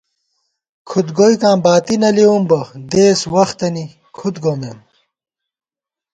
[0.89, 2.61] کھُد گوئیکاں باتی نہ لېوُم بہ
[2.91, 3.85] دېس وختَنی
[4.17, 4.79] کھُد گومېم